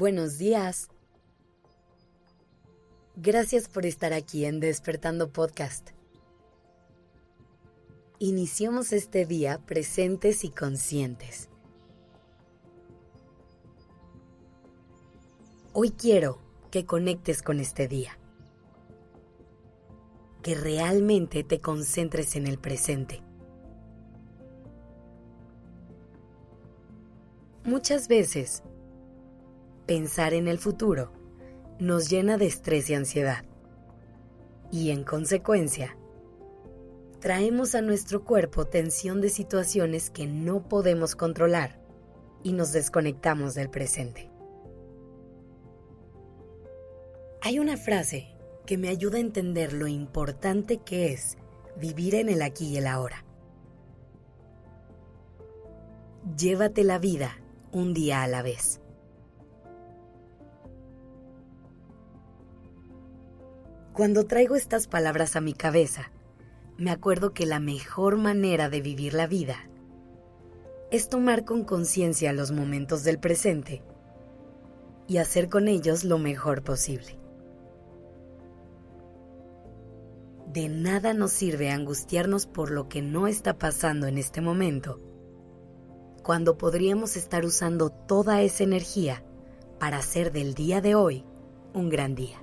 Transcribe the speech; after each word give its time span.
Buenos 0.00 0.38
días. 0.38 0.88
Gracias 3.16 3.68
por 3.68 3.84
estar 3.84 4.14
aquí 4.14 4.46
en 4.46 4.58
Despertando 4.58 5.30
Podcast. 5.30 5.90
Iniciamos 8.18 8.94
este 8.94 9.26
día 9.26 9.58
presentes 9.66 10.42
y 10.44 10.48
conscientes. 10.48 11.50
Hoy 15.74 15.90
quiero 15.90 16.38
que 16.70 16.86
conectes 16.86 17.42
con 17.42 17.60
este 17.60 17.86
día. 17.86 18.18
Que 20.42 20.54
realmente 20.54 21.44
te 21.44 21.60
concentres 21.60 22.36
en 22.36 22.46
el 22.46 22.58
presente. 22.58 23.22
Muchas 27.64 28.08
veces, 28.08 28.62
pensar 29.90 30.34
en 30.34 30.46
el 30.46 30.58
futuro 30.58 31.10
nos 31.80 32.08
llena 32.08 32.38
de 32.38 32.46
estrés 32.46 32.88
y 32.90 32.94
ansiedad. 32.94 33.44
Y 34.70 34.90
en 34.90 35.02
consecuencia, 35.02 35.96
traemos 37.18 37.74
a 37.74 37.82
nuestro 37.82 38.24
cuerpo 38.24 38.66
tensión 38.66 39.20
de 39.20 39.30
situaciones 39.30 40.10
que 40.10 40.28
no 40.28 40.68
podemos 40.68 41.16
controlar 41.16 41.80
y 42.44 42.52
nos 42.52 42.70
desconectamos 42.70 43.56
del 43.56 43.68
presente. 43.68 44.30
Hay 47.42 47.58
una 47.58 47.76
frase 47.76 48.36
que 48.66 48.78
me 48.78 48.90
ayuda 48.90 49.16
a 49.16 49.22
entender 49.22 49.72
lo 49.72 49.88
importante 49.88 50.76
que 50.76 51.12
es 51.12 51.36
vivir 51.76 52.14
en 52.14 52.28
el 52.28 52.42
aquí 52.42 52.68
y 52.68 52.76
el 52.76 52.86
ahora. 52.86 53.24
Llévate 56.38 56.84
la 56.84 57.00
vida 57.00 57.40
un 57.72 57.92
día 57.92 58.22
a 58.22 58.28
la 58.28 58.42
vez. 58.42 58.80
Cuando 63.92 64.24
traigo 64.24 64.54
estas 64.54 64.86
palabras 64.86 65.36
a 65.36 65.40
mi 65.40 65.52
cabeza, 65.52 66.12
me 66.78 66.90
acuerdo 66.90 67.34
que 67.34 67.44
la 67.44 67.58
mejor 67.58 68.16
manera 68.16 68.70
de 68.70 68.80
vivir 68.80 69.14
la 69.14 69.26
vida 69.26 69.56
es 70.90 71.08
tomar 71.08 71.44
con 71.44 71.64
conciencia 71.64 72.32
los 72.32 72.52
momentos 72.52 73.04
del 73.04 73.18
presente 73.18 73.82
y 75.06 75.18
hacer 75.18 75.48
con 75.48 75.68
ellos 75.68 76.04
lo 76.04 76.18
mejor 76.18 76.62
posible. 76.62 77.18
De 80.52 80.68
nada 80.68 81.12
nos 81.12 81.32
sirve 81.32 81.70
angustiarnos 81.70 82.46
por 82.46 82.70
lo 82.70 82.88
que 82.88 83.02
no 83.02 83.26
está 83.26 83.58
pasando 83.58 84.06
en 84.06 84.18
este 84.18 84.40
momento 84.40 85.00
cuando 86.22 86.58
podríamos 86.58 87.16
estar 87.16 87.44
usando 87.44 87.90
toda 87.90 88.42
esa 88.42 88.62
energía 88.62 89.24
para 89.78 89.98
hacer 89.98 90.32
del 90.32 90.54
día 90.54 90.80
de 90.80 90.94
hoy 90.94 91.24
un 91.72 91.88
gran 91.88 92.14
día. 92.14 92.38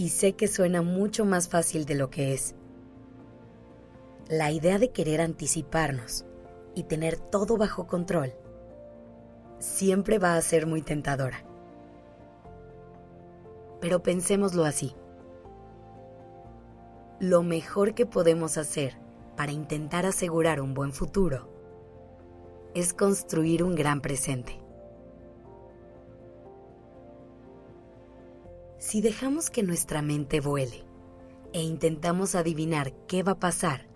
Y 0.00 0.08
sé 0.08 0.32
que 0.32 0.48
suena 0.48 0.80
mucho 0.80 1.26
más 1.26 1.50
fácil 1.50 1.84
de 1.84 1.94
lo 1.94 2.08
que 2.08 2.32
es. 2.32 2.54
La 4.30 4.50
idea 4.50 4.78
de 4.78 4.92
querer 4.92 5.20
anticiparnos 5.20 6.24
y 6.74 6.84
tener 6.84 7.18
todo 7.18 7.58
bajo 7.58 7.86
control 7.86 8.32
siempre 9.58 10.18
va 10.18 10.36
a 10.36 10.40
ser 10.40 10.66
muy 10.66 10.80
tentadora. 10.80 11.44
Pero 13.82 14.02
pensémoslo 14.02 14.64
así. 14.64 14.96
Lo 17.18 17.42
mejor 17.42 17.92
que 17.92 18.06
podemos 18.06 18.56
hacer 18.56 18.96
para 19.36 19.52
intentar 19.52 20.06
asegurar 20.06 20.62
un 20.62 20.72
buen 20.72 20.94
futuro 20.94 21.46
es 22.74 22.94
construir 22.94 23.62
un 23.62 23.74
gran 23.74 24.00
presente. 24.00 24.59
Si 28.80 29.02
dejamos 29.02 29.50
que 29.50 29.62
nuestra 29.62 30.00
mente 30.00 30.40
vuele 30.40 30.84
e 31.52 31.60
intentamos 31.60 32.34
adivinar 32.34 32.94
qué 33.06 33.22
va 33.22 33.32
a 33.32 33.38
pasar 33.38 33.86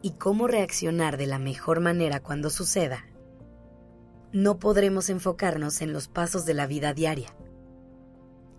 y 0.00 0.12
cómo 0.12 0.46
reaccionar 0.46 1.18
de 1.18 1.26
la 1.26 1.38
mejor 1.38 1.80
manera 1.80 2.20
cuando 2.20 2.48
suceda, 2.48 3.04
no 4.32 4.58
podremos 4.58 5.10
enfocarnos 5.10 5.82
en 5.82 5.92
los 5.92 6.08
pasos 6.08 6.46
de 6.46 6.54
la 6.54 6.66
vida 6.66 6.94
diaria. 6.94 7.36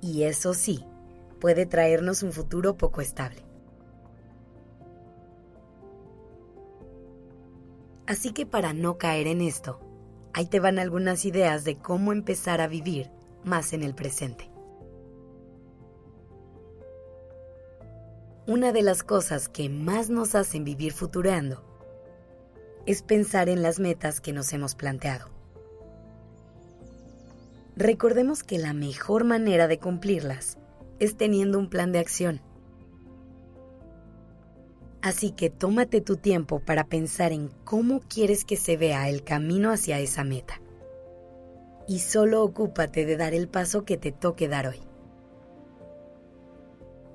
Y 0.01 0.23
eso 0.23 0.53
sí, 0.53 0.85
puede 1.39 1.65
traernos 1.65 2.21
un 2.21 2.31
futuro 2.31 2.77
poco 2.77 3.01
estable. 3.01 3.43
Así 8.05 8.33
que 8.33 8.45
para 8.45 8.73
no 8.73 8.99
caer 8.99 9.25
en 9.25 9.41
esto, 9.41 9.79
ahí 10.31 10.45
te 10.45 10.59
van 10.59 10.77
algunas 10.77 11.25
ideas 11.25 11.63
de 11.63 11.77
cómo 11.79 12.11
empezar 12.11 12.61
a 12.61 12.67
vivir 12.67 13.09
más 13.43 13.73
en 13.73 13.81
el 13.81 13.95
presente. 13.95 14.54
Una 18.47 18.71
de 18.71 18.81
las 18.81 19.03
cosas 19.03 19.49
que 19.49 19.69
más 19.69 20.09
nos 20.09 20.35
hacen 20.35 20.63
vivir 20.63 20.93
futurando 20.93 21.63
es 22.85 23.01
pensar 23.01 23.49
en 23.49 23.63
las 23.63 23.79
metas 23.79 24.21
que 24.21 24.33
nos 24.33 24.53
hemos 24.53 24.75
planteado. 24.75 25.29
Recordemos 27.75 28.43
que 28.43 28.57
la 28.57 28.73
mejor 28.73 29.23
manera 29.23 29.67
de 29.67 29.79
cumplirlas 29.79 30.57
es 30.99 31.17
teniendo 31.17 31.59
un 31.59 31.69
plan 31.69 31.91
de 31.91 31.99
acción 31.99 32.41
Así 35.05 35.29
que 35.29 35.51
tómate 35.51 36.01
tu 36.01 36.17
tiempo 36.17 36.61
para 36.61 36.87
pensar 36.87 37.31
en 37.31 37.51
cómo 37.63 37.99
quieres 37.99 38.43
que 38.43 38.57
se 38.57 38.75
vea 38.75 39.07
el 39.07 39.23
camino 39.23 39.69
hacia 39.69 39.99
esa 39.99 40.23
meta. 40.23 40.59
Y 41.87 41.99
solo 41.99 42.41
ocúpate 42.41 43.05
de 43.05 43.15
dar 43.15 43.35
el 43.35 43.47
paso 43.47 43.85
que 43.85 43.97
te 43.97 44.11
toque 44.11 44.47
dar 44.47 44.65
hoy. 44.65 44.81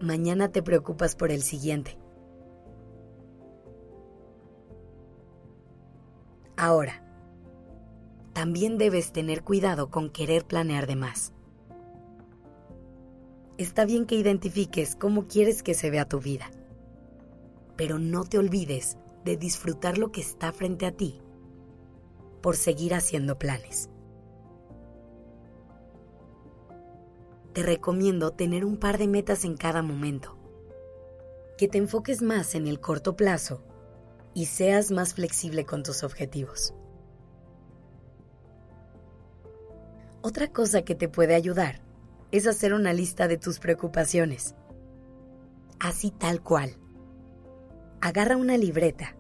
Mañana 0.01 0.51
te 0.51 0.63
preocupas 0.63 1.15
por 1.15 1.31
el 1.31 1.43
siguiente. 1.43 1.99
Ahora, 6.57 7.03
también 8.33 8.79
debes 8.79 9.13
tener 9.13 9.43
cuidado 9.43 9.91
con 9.91 10.11
querer 10.11 10.45
planear 10.45 10.87
de 10.87 10.97
más. 10.97 11.33
Está 13.59 13.85
bien 13.85 14.07
que 14.07 14.15
identifiques 14.15 14.97
cómo 14.97 15.27
quieres 15.27 15.63
que 15.63 15.75
se 15.75 15.91
vea 15.91 16.09
tu 16.09 16.21
vida 16.21 16.51
pero 17.81 17.99
no 17.99 18.25
te 18.25 18.37
olvides 18.37 18.99
de 19.25 19.39
disfrutar 19.39 19.97
lo 19.97 20.13
que 20.13 20.21
está 20.21 20.53
frente 20.53 20.85
a 20.85 20.93
ti 20.93 21.19
por 22.43 22.55
seguir 22.55 22.93
haciendo 22.93 23.39
planes. 23.39 23.89
Te 27.53 27.63
recomiendo 27.63 28.31
tener 28.31 28.65
un 28.65 28.77
par 28.77 28.99
de 28.99 29.09
metas 29.09 29.45
en 29.45 29.57
cada 29.57 29.83
momento, 29.83 30.37
que 31.59 31.67
te 31.67 31.79
enfoques 31.79 32.23
más 32.23 32.55
en 32.55 32.69
el 32.69 32.81
corto 32.81 33.17
plazo 33.17 33.63
y 34.35 34.47
seas 34.47 34.91
más 34.93 35.15
flexible 35.15 35.65
con 35.65 35.83
tus 35.83 36.05
objetivos. 36.05 36.75
Otra 40.23 40.53
cosa 40.53 40.83
que 40.83 40.95
te 40.95 41.09
puede 41.09 41.35
ayudar 41.35 41.81
es 42.31 42.47
hacer 42.47 42.73
una 42.73 42.93
lista 42.93 43.27
de 43.27 43.37
tus 43.37 43.59
preocupaciones, 43.59 44.55
así 45.81 46.11
tal 46.11 46.43
cual 46.43 46.77
agarra 48.01 48.37
una 48.37 48.57
libreta 48.57 49.17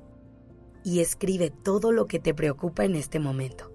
y 0.84 1.00
escribe 1.00 1.50
todo 1.50 1.90
lo 1.90 2.06
que 2.06 2.20
te 2.20 2.34
preocupa 2.34 2.84
en 2.84 2.94
este 2.94 3.18
momento. 3.18 3.69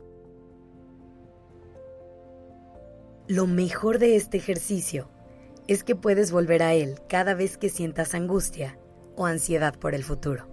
Lo 3.28 3.48
mejor 3.48 3.98
de 3.98 4.16
este 4.16 4.38
ejercicio 4.38 5.10
es 5.68 5.84
que 5.84 5.96
puedes 5.96 6.32
volver 6.32 6.62
a 6.62 6.76
él 6.76 7.00
cada 7.10 7.34
vez 7.34 7.58
que 7.58 7.70
sientas 7.70 8.14
angustia 8.14 8.78
o 9.16 9.26
ansiedad 9.26 9.74
por 9.80 9.96
el 9.96 10.04
futuro. 10.04 10.46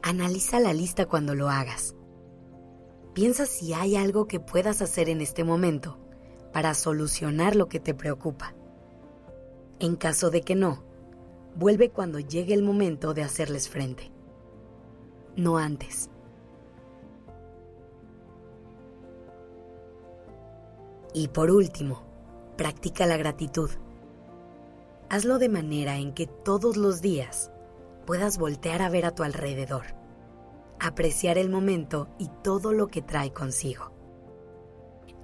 Analiza 0.00 0.60
la 0.60 0.72
lista 0.72 1.06
cuando 1.06 1.34
lo 1.34 1.48
hagas. 1.48 1.96
Piensa 3.14 3.46
si 3.46 3.74
hay 3.74 3.96
algo 3.96 4.28
que 4.28 4.38
puedas 4.38 4.80
hacer 4.80 5.08
en 5.08 5.22
este 5.22 5.42
momento 5.42 5.98
para 6.52 6.72
solucionar 6.74 7.56
lo 7.56 7.68
que 7.68 7.80
te 7.80 7.94
preocupa. 7.94 8.54
En 9.80 9.96
caso 9.96 10.30
de 10.30 10.42
que 10.42 10.54
no, 10.54 10.84
vuelve 11.56 11.90
cuando 11.90 12.20
llegue 12.20 12.54
el 12.54 12.62
momento 12.62 13.12
de 13.12 13.24
hacerles 13.24 13.68
frente, 13.68 14.12
no 15.34 15.58
antes. 15.58 16.10
Y 21.18 21.26
por 21.26 21.50
último, 21.50 22.04
practica 22.56 23.04
la 23.04 23.16
gratitud. 23.16 23.70
Hazlo 25.08 25.40
de 25.40 25.48
manera 25.48 25.96
en 25.96 26.14
que 26.14 26.28
todos 26.28 26.76
los 26.76 27.02
días 27.02 27.50
puedas 28.06 28.38
voltear 28.38 28.82
a 28.82 28.88
ver 28.88 29.04
a 29.04 29.10
tu 29.10 29.24
alrededor, 29.24 29.86
apreciar 30.78 31.36
el 31.36 31.50
momento 31.50 32.06
y 32.20 32.30
todo 32.44 32.72
lo 32.72 32.86
que 32.86 33.02
trae 33.02 33.32
consigo. 33.32 33.90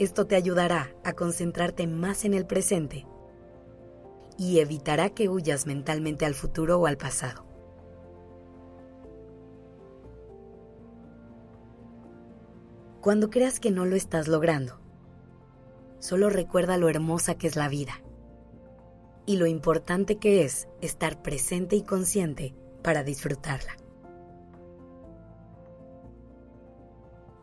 Esto 0.00 0.26
te 0.26 0.34
ayudará 0.34 0.92
a 1.04 1.12
concentrarte 1.12 1.86
más 1.86 2.24
en 2.24 2.34
el 2.34 2.44
presente 2.44 3.06
y 4.36 4.58
evitará 4.58 5.10
que 5.10 5.28
huyas 5.28 5.64
mentalmente 5.64 6.26
al 6.26 6.34
futuro 6.34 6.80
o 6.80 6.86
al 6.88 6.96
pasado. 6.96 7.46
Cuando 13.00 13.30
creas 13.30 13.60
que 13.60 13.70
no 13.70 13.84
lo 13.84 13.94
estás 13.94 14.26
logrando, 14.26 14.82
solo 16.04 16.28
recuerda 16.28 16.76
lo 16.76 16.90
hermosa 16.90 17.36
que 17.36 17.46
es 17.46 17.56
la 17.56 17.66
vida 17.70 17.94
y 19.24 19.38
lo 19.38 19.46
importante 19.46 20.18
que 20.18 20.44
es 20.44 20.68
estar 20.82 21.22
presente 21.22 21.76
y 21.76 21.82
consciente 21.82 22.54
para 22.82 23.02
disfrutarla. 23.02 23.74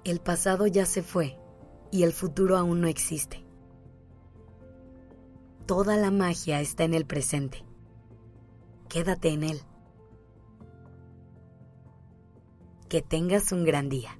El 0.03 0.19
pasado 0.19 0.67
ya 0.67 0.85
se 0.85 1.01
fue 1.01 1.39
y 1.89 2.03
el 2.03 2.13
futuro 2.13 2.55
aún 2.55 2.81
no 2.81 2.87
existe. 2.87 3.43
Toda 5.65 5.97
la 5.97 6.11
magia 6.11 6.61
está 6.61 6.83
en 6.83 6.93
el 6.93 7.07
presente. 7.07 7.65
Quédate 8.89 9.29
en 9.29 9.43
él. 9.43 9.61
Que 12.89 13.01
tengas 13.01 13.51
un 13.53 13.63
gran 13.63 13.89
día. 13.89 14.19